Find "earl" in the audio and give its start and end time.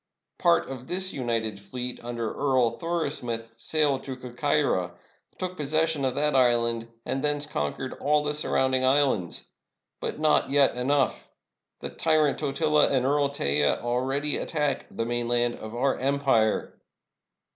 2.33-2.71, 13.05-13.29